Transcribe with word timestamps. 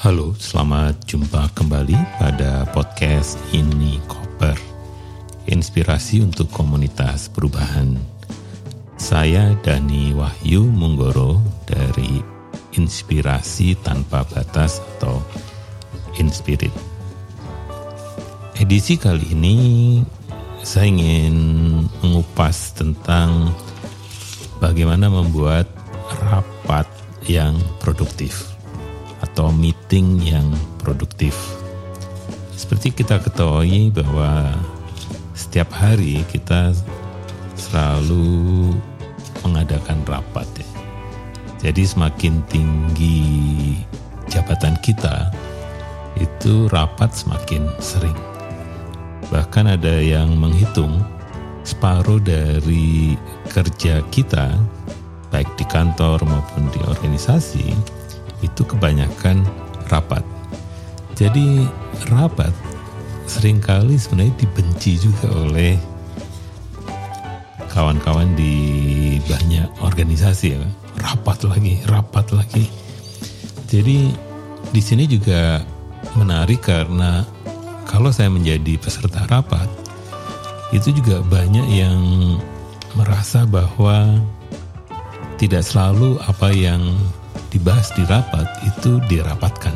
Halo, 0.00 0.32
selamat 0.32 1.04
jumpa 1.04 1.52
kembali 1.52 1.92
pada 2.16 2.64
podcast 2.72 3.36
Ini 3.52 4.00
Koper. 4.08 4.56
Inspirasi 5.44 6.24
untuk 6.24 6.48
komunitas 6.48 7.28
perubahan. 7.28 8.00
Saya 8.96 9.52
Dani 9.60 10.16
Wahyu 10.16 10.64
Munggoro 10.64 11.44
dari 11.68 12.16
Inspirasi 12.80 13.76
Tanpa 13.84 14.24
Batas 14.24 14.80
atau 14.80 15.20
Inspirit. 16.16 16.72
Edisi 18.56 18.96
kali 18.96 19.36
ini 19.36 19.56
saya 20.64 20.88
ingin 20.88 21.36
mengupas 22.00 22.72
tentang 22.72 23.52
bagaimana 24.64 25.12
membuat 25.12 25.68
rapat 26.24 26.88
yang 27.28 27.52
produktif 27.84 28.59
atau 29.30 29.54
meeting 29.54 30.18
yang 30.20 30.46
produktif. 30.82 31.32
Seperti 32.54 32.92
kita 32.92 33.22
ketahui 33.22 33.88
bahwa 33.94 34.52
setiap 35.32 35.70
hari 35.72 36.26
kita 36.28 36.74
selalu 37.56 38.74
mengadakan 39.46 40.02
rapat 40.04 40.46
ya. 40.58 40.68
Jadi 41.60 41.82
semakin 41.84 42.40
tinggi 42.48 43.76
jabatan 44.28 44.76
kita 44.80 45.28
itu 46.16 46.68
rapat 46.68 47.12
semakin 47.12 47.68
sering. 47.78 48.16
Bahkan 49.28 49.78
ada 49.78 50.00
yang 50.00 50.34
menghitung 50.36 51.00
separuh 51.62 52.18
dari 52.18 53.14
kerja 53.52 54.00
kita 54.10 54.56
baik 55.30 55.48
di 55.54 55.64
kantor 55.68 56.24
maupun 56.26 56.66
di 56.74 56.80
organisasi 56.82 57.99
itu 58.40 58.62
kebanyakan 58.64 59.44
rapat. 59.88 60.24
Jadi 61.16 61.68
rapat 62.08 62.52
sering 63.28 63.60
kali 63.60 63.94
sebenarnya 64.00 64.34
dibenci 64.40 64.98
juga 64.98 65.28
oleh 65.30 65.76
kawan-kawan 67.70 68.34
di 68.34 68.54
banyak 69.28 69.68
organisasi 69.84 70.58
ya. 70.58 70.62
Rapat 71.00 71.46
lagi, 71.46 71.80
rapat 71.86 72.26
lagi. 72.34 72.66
Jadi 73.70 74.10
di 74.74 74.82
sini 74.82 75.06
juga 75.06 75.62
menarik 76.18 76.66
karena 76.66 77.22
kalau 77.86 78.10
saya 78.10 78.30
menjadi 78.30 78.78
peserta 78.78 79.26
rapat 79.30 79.66
itu 80.70 80.94
juga 80.94 81.22
banyak 81.26 81.66
yang 81.70 81.98
merasa 82.94 83.46
bahwa 83.46 84.18
tidak 85.38 85.62
selalu 85.66 86.18
apa 86.26 86.50
yang 86.54 86.82
dibahas 87.50 87.90
di 87.98 88.06
rapat 88.06 88.46
itu 88.64 89.02
dirapatkan. 89.10 89.74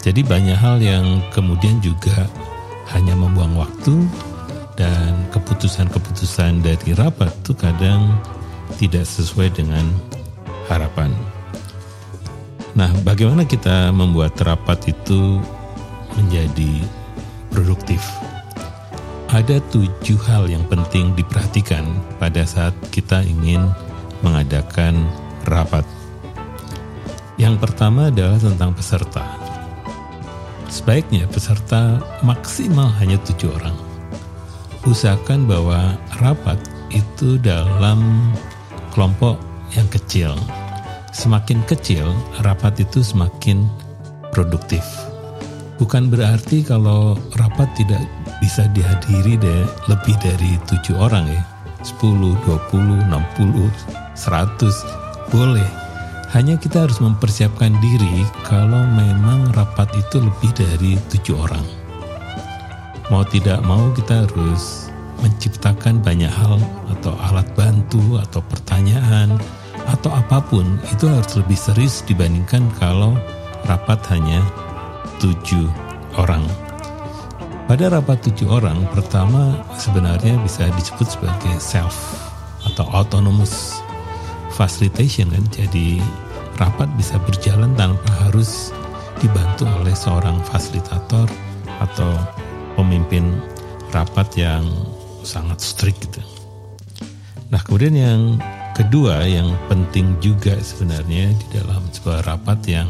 Jadi 0.00 0.22
banyak 0.22 0.58
hal 0.58 0.80
yang 0.80 1.20
kemudian 1.34 1.78
juga 1.84 2.26
hanya 2.94 3.12
membuang 3.18 3.58
waktu 3.58 4.06
dan 4.78 5.26
keputusan-keputusan 5.32 6.62
dari 6.62 6.94
rapat 6.94 7.32
itu 7.42 7.52
kadang 7.56 8.14
tidak 8.78 9.04
sesuai 9.08 9.50
dengan 9.56 9.82
harapan. 10.70 11.10
Nah, 12.76 12.92
bagaimana 13.02 13.48
kita 13.48 13.88
membuat 13.88 14.36
rapat 14.44 14.92
itu 14.92 15.40
menjadi 16.12 16.84
produktif? 17.48 18.04
Ada 19.32 19.58
tujuh 19.74 20.20
hal 20.28 20.46
yang 20.46 20.62
penting 20.70 21.16
diperhatikan 21.16 21.82
pada 22.20 22.44
saat 22.46 22.76
kita 22.92 23.24
ingin 23.26 23.64
mengadakan 24.20 25.08
rapat. 25.48 25.82
Yang 27.46 27.62
pertama 27.62 28.10
adalah 28.10 28.42
tentang 28.42 28.74
peserta. 28.74 29.22
Sebaiknya 30.66 31.30
peserta 31.30 32.02
maksimal 32.26 32.90
hanya 32.98 33.22
tujuh 33.22 33.54
orang. 33.54 33.78
Usahakan 34.82 35.46
bahwa 35.46 35.94
rapat 36.18 36.58
itu 36.90 37.38
dalam 37.38 38.34
kelompok 38.90 39.38
yang 39.78 39.86
kecil. 39.94 40.34
Semakin 41.14 41.62
kecil, 41.70 42.10
rapat 42.42 42.82
itu 42.82 43.06
semakin 43.06 43.62
produktif. 44.34 44.82
Bukan 45.78 46.10
berarti 46.10 46.66
kalau 46.66 47.14
rapat 47.38 47.70
tidak 47.78 48.02
bisa 48.42 48.66
dihadiri 48.74 49.38
deh 49.38 49.62
lebih 49.86 50.18
dari 50.18 50.58
tujuh 50.66 50.98
orang 50.98 51.30
ya. 51.30 51.42
10, 51.86 52.42
20, 52.42 53.06
60, 53.06 53.70
100 54.18 55.30
boleh 55.30 55.85
hanya 56.34 56.58
kita 56.58 56.88
harus 56.88 56.98
mempersiapkan 56.98 57.70
diri 57.78 58.26
kalau 58.42 58.82
memang 58.98 59.54
rapat 59.54 59.86
itu 59.94 60.18
lebih 60.18 60.50
dari 60.56 60.98
tujuh 61.12 61.36
orang. 61.38 61.62
Mau 63.06 63.22
tidak 63.22 63.62
mau 63.62 63.94
kita 63.94 64.26
harus 64.26 64.90
menciptakan 65.22 66.02
banyak 66.02 66.30
hal 66.30 66.58
atau 66.98 67.14
alat 67.30 67.46
bantu 67.54 68.18
atau 68.18 68.42
pertanyaan 68.50 69.38
atau 69.86 70.10
apa 70.10 70.42
pun 70.42 70.66
itu 70.90 71.06
harus 71.06 71.38
lebih 71.38 71.54
serius 71.54 72.02
dibandingkan 72.02 72.66
kalau 72.82 73.14
rapat 73.70 74.02
hanya 74.10 74.42
tujuh 75.22 75.70
orang. 76.18 76.42
Pada 77.66 77.90
rapat 77.90 78.22
tujuh 78.22 78.46
orang, 78.46 78.86
pertama 78.94 79.58
sebenarnya 79.74 80.38
bisa 80.42 80.70
disebut 80.78 81.06
sebagai 81.18 81.54
self 81.58 81.94
atau 82.62 82.86
autonomous 82.94 83.82
facilitation 84.56 85.28
kan 85.28 85.44
jadi 85.52 86.00
rapat 86.56 86.88
bisa 86.96 87.20
berjalan 87.28 87.76
tanpa 87.76 88.08
harus 88.24 88.72
dibantu 89.20 89.68
oleh 89.68 89.92
seorang 89.92 90.40
fasilitator 90.48 91.28
atau 91.84 92.16
pemimpin 92.76 93.36
rapat 93.92 94.28
yang 94.36 94.64
sangat 95.20 95.60
strict 95.60 96.08
gitu. 96.08 96.24
Nah 97.52 97.60
kemudian 97.60 97.94
yang 97.96 98.22
kedua 98.72 99.24
yang 99.28 99.52
penting 99.68 100.16
juga 100.24 100.56
sebenarnya 100.56 101.32
di 101.36 101.46
dalam 101.52 101.84
sebuah 101.92 102.24
rapat 102.24 102.60
yang 102.64 102.88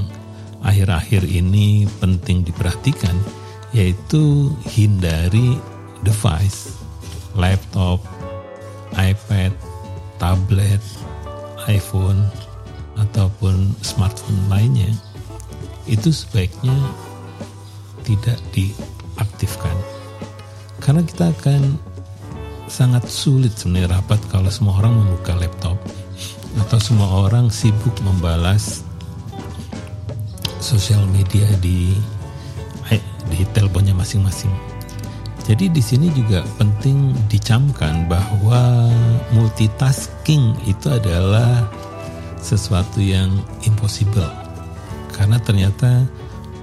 akhir-akhir 0.63 1.27
ini 1.27 1.87
penting 1.99 2.43
diperhatikan 2.47 3.15
yaitu 3.75 4.55
hindari 4.71 5.59
device, 6.03 6.75
laptop, 7.35 8.03
iPad, 8.95 9.53
tablet, 10.17 10.81
iPhone 11.71 12.27
ataupun 12.97 13.75
smartphone 13.85 14.41
lainnya 14.49 14.91
itu 15.87 16.11
sebaiknya 16.11 16.75
tidak 18.03 18.39
diaktifkan 18.55 19.77
karena 20.81 21.03
kita 21.03 21.31
akan 21.31 21.79
sangat 22.67 23.07
sulit 23.07 23.55
sebenarnya 23.55 23.99
rapat 23.99 24.19
kalau 24.31 24.51
semua 24.51 24.79
orang 24.83 24.99
membuka 24.99 25.39
laptop 25.39 25.79
atau 26.57 26.79
semua 26.81 27.29
orang 27.29 27.53
sibuk 27.53 27.95
membalas 28.03 28.83
sosial 30.59 31.07
media 31.07 31.47
di 31.63 31.95
eh, 32.91 33.03
di 33.31 33.47
teleponnya 33.55 33.95
masing-masing. 33.95 34.51
Jadi 35.47 35.71
di 35.71 35.79
sini 35.79 36.11
juga 36.11 36.43
penting 36.59 37.15
dicamkan 37.31 38.11
bahwa 38.11 38.91
multitasking 39.31 40.59
itu 40.67 40.91
adalah 40.91 41.71
sesuatu 42.43 42.99
yang 42.99 43.31
impossible. 43.63 44.27
Karena 45.15 45.39
ternyata 45.39 46.03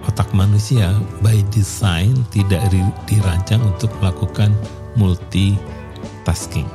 otak 0.03 0.27
manusia 0.35 0.91
by 1.23 1.39
design 1.55 2.27
tidak 2.35 2.59
dirancang 3.07 3.63
untuk 3.63 3.87
melakukan 4.03 4.51
multitasking. 4.99 6.67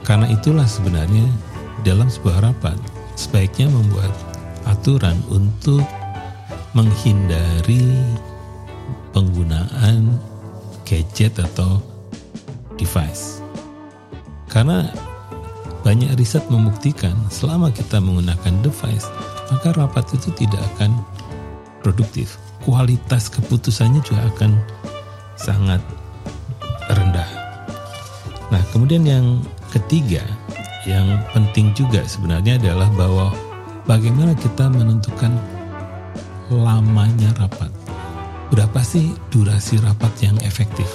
Karena 0.00 0.32
itulah 0.32 0.64
sebenarnya 0.64 1.28
dalam 1.84 2.08
sebuah 2.08 2.40
rapat 2.40 2.80
sebaiknya 3.20 3.68
membuat 3.68 4.16
aturan 4.64 5.20
untuk 5.28 5.84
menghindari 6.72 8.00
penggunaan 9.12 10.16
gadget 10.90 11.38
atau 11.38 11.78
device. 12.74 13.38
Karena 14.50 14.90
banyak 15.86 16.18
riset 16.18 16.42
membuktikan 16.50 17.14
selama 17.30 17.70
kita 17.70 18.02
menggunakan 18.02 18.58
device, 18.66 19.06
maka 19.54 19.70
rapat 19.78 20.10
itu 20.18 20.34
tidak 20.34 20.58
akan 20.74 20.98
produktif. 21.86 22.34
Kualitas 22.66 23.30
keputusannya 23.30 24.02
juga 24.02 24.26
akan 24.34 24.58
sangat 25.38 25.80
rendah. 26.90 27.30
Nah, 28.50 28.60
kemudian 28.74 29.06
yang 29.06 29.40
ketiga, 29.70 30.20
yang 30.84 31.06
penting 31.30 31.72
juga 31.72 32.02
sebenarnya 32.04 32.58
adalah 32.60 32.90
bahwa 32.98 33.32
bagaimana 33.86 34.34
kita 34.36 34.68
menentukan 34.68 35.32
lamanya 36.50 37.30
rapat 37.38 37.70
berapa 38.50 38.82
sih 38.82 39.14
durasi 39.30 39.78
rapat 39.78 40.10
yang 40.20 40.36
efektif? 40.42 40.90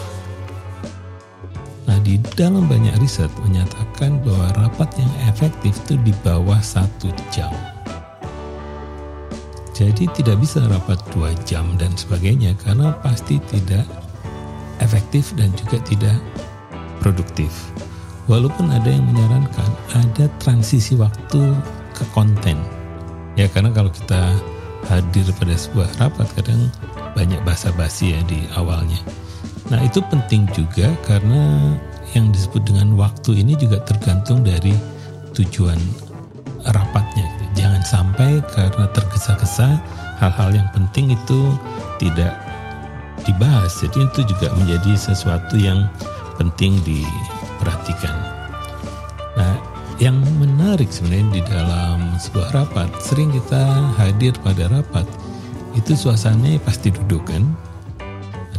Nah, 1.87 1.97
di 2.03 2.19
dalam 2.35 2.67
banyak 2.67 2.99
riset 2.99 3.31
menyatakan 3.41 4.19
bahwa 4.21 4.51
rapat 4.59 4.91
yang 4.99 5.11
efektif 5.31 5.79
itu 5.87 5.95
di 6.03 6.13
bawah 6.21 6.59
satu 6.59 7.09
jam. 7.31 7.53
Jadi 9.75 10.07
tidak 10.15 10.39
bisa 10.39 10.63
rapat 10.71 10.99
dua 11.11 11.35
jam 11.43 11.75
dan 11.75 11.91
sebagainya 11.99 12.55
karena 12.63 12.95
pasti 13.03 13.43
tidak 13.51 13.83
efektif 14.79 15.35
dan 15.35 15.51
juga 15.55 15.83
tidak 15.83 16.15
produktif. 17.03 17.51
Walaupun 18.25 18.71
ada 18.71 18.87
yang 18.87 19.03
menyarankan 19.03 19.69
ada 19.93 20.25
transisi 20.41 20.95
waktu 20.95 21.53
ke 21.91 22.03
konten. 22.15 22.57
Ya 23.35 23.51
karena 23.51 23.69
kalau 23.75 23.91
kita 23.91 24.31
hadir 24.89 25.25
pada 25.39 25.55
sebuah 25.57 25.89
rapat 25.97 26.27
kadang 26.37 26.69
banyak 27.17 27.39
basa-basi 27.47 28.13
ya 28.13 28.21
di 28.27 28.45
awalnya. 28.59 28.99
Nah 29.71 29.81
itu 29.81 30.03
penting 30.11 30.45
juga 30.53 30.93
karena 31.07 31.73
yang 32.13 32.29
disebut 32.29 32.63
dengan 32.69 32.93
waktu 32.95 33.41
ini 33.41 33.57
juga 33.57 33.81
tergantung 33.83 34.45
dari 34.45 34.75
tujuan 35.33 35.77
rapatnya. 36.69 37.25
Jangan 37.55 37.83
sampai 37.87 38.43
karena 38.51 38.85
tergesa-gesa 38.91 39.79
hal-hal 40.19 40.51
yang 40.53 40.67
penting 40.75 41.15
itu 41.15 41.55
tidak 41.97 42.35
dibahas. 43.23 43.73
Jadi 43.79 44.05
itu 44.05 44.21
juga 44.27 44.51
menjadi 44.53 44.93
sesuatu 44.99 45.55
yang 45.55 45.87
penting 46.35 46.77
diperhatikan. 46.83 48.34
Yang 49.95 50.27
menarik 50.43 50.91
sebenarnya 50.91 51.39
di 51.39 51.41
dalam 51.47 52.19
sebuah 52.19 52.51
rapat, 52.51 52.91
sering 52.99 53.31
kita 53.31 53.63
hadir 53.95 54.35
pada 54.43 54.67
rapat, 54.67 55.07
itu 55.71 55.95
suasananya 55.95 56.59
pasti 56.67 56.91
duduk 56.91 57.31
kan. 57.31 57.47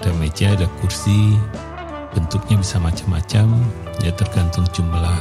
Ada 0.00 0.16
meja, 0.16 0.56
ada 0.56 0.64
kursi, 0.80 1.36
bentuknya 2.16 2.56
bisa 2.56 2.80
macam-macam, 2.80 3.52
ya 4.00 4.16
tergantung 4.16 4.64
jumlah 4.72 5.20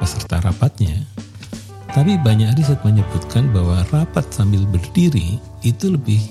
peserta 0.00 0.40
rapatnya. 0.40 0.96
Tapi 1.92 2.16
banyak 2.16 2.56
riset 2.56 2.80
menyebutkan 2.80 3.52
bahwa 3.52 3.84
rapat 3.92 4.24
sambil 4.32 4.64
berdiri 4.64 5.36
itu 5.60 5.92
lebih 5.92 6.24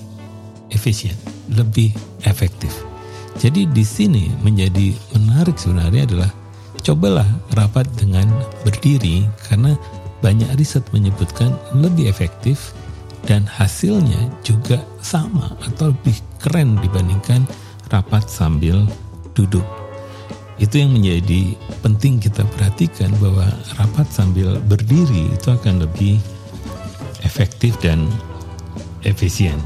efisien, 0.74 1.14
lebih 1.54 1.94
efektif. 2.26 2.74
Jadi 3.38 3.70
di 3.70 3.86
sini 3.86 4.26
menjadi 4.42 4.90
menarik 5.14 5.54
sebenarnya 5.54 6.02
adalah 6.10 6.30
cobalah 6.82 7.26
rapat 7.56 7.86
dengan 7.96 8.26
berdiri 8.64 9.28
karena 9.48 9.76
banyak 10.20 10.48
riset 10.60 10.84
menyebutkan 10.92 11.52
lebih 11.76 12.08
efektif 12.08 12.72
dan 13.24 13.44
hasilnya 13.44 14.32
juga 14.44 14.80
sama 15.04 15.52
atau 15.64 15.92
lebih 15.92 16.16
keren 16.40 16.80
dibandingkan 16.80 17.44
rapat 17.92 18.24
sambil 18.28 18.84
duduk 19.36 19.64
itu 20.60 20.76
yang 20.76 20.92
menjadi 20.92 21.56
penting 21.80 22.20
kita 22.20 22.44
perhatikan 22.52 23.08
bahwa 23.16 23.48
rapat 23.80 24.04
sambil 24.12 24.60
berdiri 24.68 25.32
itu 25.32 25.48
akan 25.48 25.88
lebih 25.88 26.20
efektif 27.24 27.80
dan 27.80 28.04
efisien. 29.08 29.56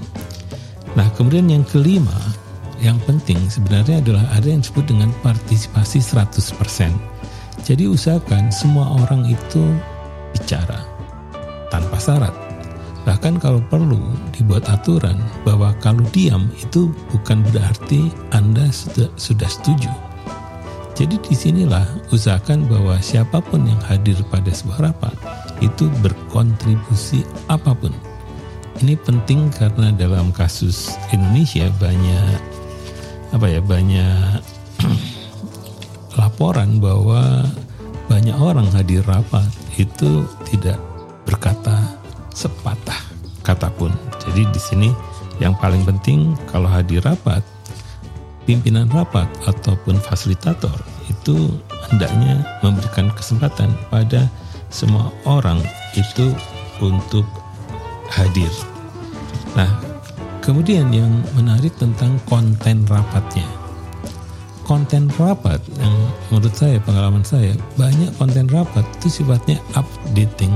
Nah, 0.94 1.10
kemudian 1.18 1.50
yang 1.50 1.66
kelima, 1.66 2.14
yang 2.80 2.98
penting 3.04 3.38
sebenarnya 3.50 4.00
adalah 4.02 4.24
ada 4.34 4.48
yang 4.50 4.62
disebut 4.62 4.86
dengan 4.88 5.10
partisipasi 5.22 6.00
100%. 6.02 6.94
Jadi 7.64 7.84
usahakan 7.86 8.50
semua 8.50 8.98
orang 9.04 9.28
itu 9.28 9.62
bicara 10.34 10.82
tanpa 11.70 11.96
syarat. 12.00 12.34
Bahkan 13.04 13.36
kalau 13.36 13.60
perlu 13.68 14.00
dibuat 14.32 14.64
aturan 14.66 15.20
bahwa 15.44 15.76
kalau 15.84 16.02
diam 16.10 16.48
itu 16.56 16.88
bukan 17.12 17.44
berarti 17.52 18.08
Anda 18.32 18.72
sudah, 18.72 19.12
sudah 19.20 19.48
setuju 19.48 19.92
jadi 20.94 21.18
di 21.18 21.34
sinilah 21.34 21.82
usahakan 22.14 22.70
bahwa 22.70 22.94
siapa 23.02 23.42
pun 23.42 23.66
yang 23.66 23.82
hadir 23.82 24.14
pada 24.30 24.54
sebuah 24.54 24.94
rapat 24.94 25.14
itu 25.58 25.90
berkontribusi 25.98 27.26
apa 27.50 27.74
pun. 27.74 27.90
Ini 28.78 28.94
penting 29.02 29.50
karena 29.50 29.90
dalam 29.90 30.30
kasus 30.30 30.94
Indonesia 31.10 31.66
banyak 31.82 32.38
apa 33.34 33.50
ya 33.50 33.58
banyak 33.58 34.38
laporan 36.20 36.78
bahwa 36.78 37.42
banyak 38.06 38.36
orang 38.38 38.70
hadir 38.70 39.02
rapat 39.02 39.50
itu 39.74 40.22
tidak 40.46 40.78
berkata 41.26 41.98
sepatah 42.30 43.02
kata 43.42 43.74
pun. 43.74 43.90
Jadi 44.22 44.46
di 44.54 44.60
sini 44.62 44.88
yang 45.42 45.58
paling 45.58 45.82
penting 45.82 46.38
kalau 46.46 46.70
hadir 46.70 47.02
rapat 47.02 47.42
pimpinan 48.46 48.86
rapat 48.94 49.26
ataupun 49.50 49.98
fasilitator 49.98 50.78
itu 51.10 51.58
hendaknya 51.90 52.38
memberikan 52.62 53.10
kesempatan 53.18 53.74
pada 53.90 54.30
semua 54.70 55.10
orang 55.26 55.58
itu 55.98 56.30
untuk 56.78 57.26
hadir. 58.14 58.50
Nah, 59.58 59.93
kemudian 60.44 60.92
yang 60.92 61.10
menarik 61.32 61.72
tentang 61.80 62.20
konten 62.28 62.84
rapatnya. 62.84 63.48
Konten 64.64 65.08
rapat 65.16 65.60
yang 65.76 65.96
menurut 66.32 66.54
saya, 66.56 66.80
pengalaman 66.80 67.24
saya, 67.24 67.52
banyak 67.76 68.12
konten 68.16 68.48
rapat 68.48 68.84
itu 69.00 69.20
sifatnya 69.20 69.60
updating. 69.76 70.52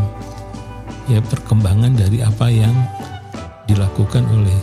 Ya, 1.08 1.25
perkembangan 1.25 1.96
dari 1.96 2.20
apa 2.20 2.52
yang 2.52 2.73
dilakukan 3.64 4.25
oleh 4.29 4.56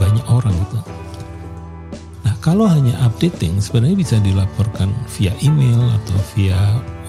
banyak 0.00 0.24
orang 0.28 0.56
itu 0.56 0.80
kalau 2.40 2.64
hanya 2.64 2.96
updating 3.04 3.60
sebenarnya 3.60 3.96
bisa 4.00 4.16
dilaporkan 4.16 4.88
via 5.12 5.32
email 5.44 5.80
atau 6.00 6.16
via 6.32 6.60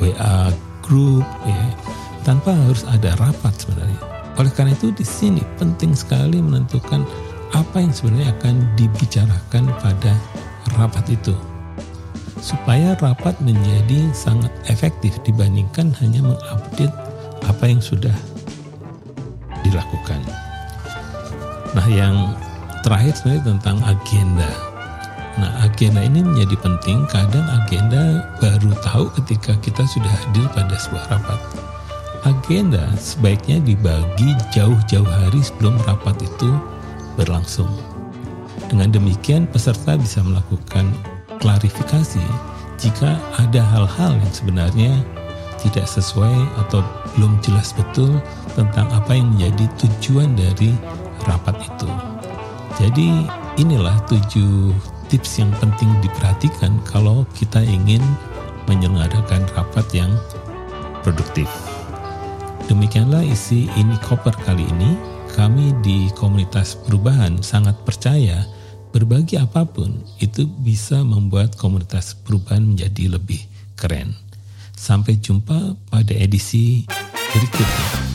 WA 0.03 0.51
group 0.83 1.23
ya 1.47 1.63
tanpa 2.27 2.51
harus 2.51 2.83
ada 2.83 3.15
rapat 3.15 3.55
sebenarnya. 3.55 4.10
Oleh 4.39 4.51
karena 4.55 4.71
itu 4.71 4.93
di 4.95 5.03
sini 5.03 5.43
penting 5.59 5.91
sekali 5.91 6.39
menentukan 6.39 7.03
apa 7.51 7.83
yang 7.83 7.91
sebenarnya 7.91 8.31
akan 8.39 8.55
dibicarakan 8.79 9.63
pada 9.83 10.13
rapat 10.79 11.03
itu 11.11 11.35
supaya 12.41 12.97
rapat 12.97 13.37
menjadi 13.43 14.09
sangat 14.15 14.49
efektif 14.71 15.19
dibandingkan 15.21 15.93
hanya 16.01 16.25
mengupdate 16.25 16.95
apa 17.45 17.63
yang 17.69 17.83
sudah 17.83 18.15
dilakukan. 19.61 20.19
Nah, 21.77 21.87
yang 21.87 22.33
terakhir 22.81 23.13
sebenarnya 23.13 23.55
tentang 23.55 23.77
agenda. 23.85 24.49
Nah, 25.39 25.51
agenda 25.63 26.01
ini 26.03 26.25
menjadi 26.25 26.55
penting. 26.59 27.05
Kadang 27.07 27.45
agenda 27.61 28.25
baru 28.41 28.73
tahu 28.83 29.05
ketika 29.21 29.55
kita 29.61 29.85
sudah 29.87 30.11
hadir 30.11 30.49
pada 30.51 30.75
sebuah 30.75 31.05
rapat. 31.13 31.39
Agenda 32.21 32.85
sebaiknya 33.01 33.57
dibagi 33.65 34.37
jauh-jauh 34.53 35.09
hari 35.09 35.41
sebelum 35.41 35.73
rapat 35.89 36.21
itu 36.21 36.53
berlangsung. 37.17 37.69
Dengan 38.69 38.93
demikian, 38.93 39.49
peserta 39.49 39.97
bisa 39.97 40.21
melakukan 40.21 40.85
klarifikasi 41.41 42.21
jika 42.77 43.17
ada 43.41 43.65
hal-hal 43.73 44.13
yang 44.21 44.33
sebenarnya 44.33 44.93
tidak 45.65 45.89
sesuai 45.89 46.33
atau 46.61 46.85
belum 47.17 47.41
jelas 47.41 47.73
betul 47.73 48.21
tentang 48.53 48.85
apa 48.93 49.17
yang 49.17 49.33
menjadi 49.33 49.65
tujuan 49.81 50.37
dari 50.37 50.77
rapat 51.25 51.57
itu. 51.57 51.89
Jadi 52.77 53.25
inilah 53.57 53.97
tujuh 54.05 54.73
tips 55.09 55.41
yang 55.41 55.51
penting 55.57 55.89
diperhatikan 56.05 56.77
kalau 56.85 57.25
kita 57.33 57.65
ingin 57.65 58.01
menyelenggarakan 58.69 59.45
rapat 59.57 59.85
yang 59.91 60.13
produktif. 61.01 61.49
Demikianlah 62.71 63.27
isi 63.27 63.67
ini 63.75 63.99
koper 63.99 64.31
kali 64.47 64.63
ini. 64.63 64.95
Kami 65.35 65.75
di 65.83 66.07
komunitas 66.15 66.79
perubahan 66.79 67.43
sangat 67.43 67.75
percaya 67.83 68.47
berbagi 68.95 69.35
apa 69.35 69.67
pun 69.67 69.99
itu 70.23 70.47
bisa 70.47 71.03
membuat 71.03 71.59
komunitas 71.59 72.15
perubahan 72.15 72.63
menjadi 72.63 73.19
lebih 73.19 73.43
keren. 73.75 74.15
Sampai 74.71 75.19
jumpa 75.19 75.75
pada 75.91 76.15
edisi 76.15 76.87
berikutnya. 77.35 78.10